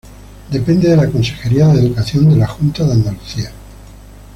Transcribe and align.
Depende 0.51 0.89
de 0.89 0.97
la 0.97 1.07
Consejería 1.11 1.67
de 1.67 1.81
Educación 1.81 2.27
de 2.31 2.35
la 2.37 2.47
Junta 2.47 2.87
de 2.87 2.93
Andalucía. 2.93 3.51